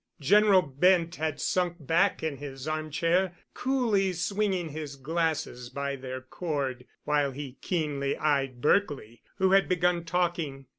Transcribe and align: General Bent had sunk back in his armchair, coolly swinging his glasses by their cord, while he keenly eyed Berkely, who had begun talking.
General 0.19 0.63
Bent 0.63 1.17
had 1.17 1.39
sunk 1.39 1.75
back 1.79 2.23
in 2.23 2.37
his 2.37 2.67
armchair, 2.67 3.37
coolly 3.53 4.13
swinging 4.13 4.69
his 4.69 4.95
glasses 4.95 5.69
by 5.69 5.95
their 5.95 6.21
cord, 6.21 6.87
while 7.03 7.29
he 7.29 7.59
keenly 7.61 8.17
eyed 8.17 8.61
Berkely, 8.61 9.21
who 9.35 9.51
had 9.51 9.69
begun 9.69 10.03
talking. 10.03 10.65